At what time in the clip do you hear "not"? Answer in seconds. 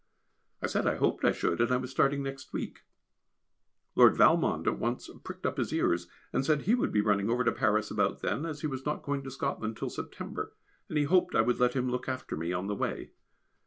8.83-9.03